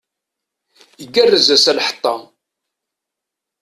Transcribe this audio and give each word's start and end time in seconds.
Igerrez-as 1.03 1.65
lḥeṭṭa. 1.77 2.15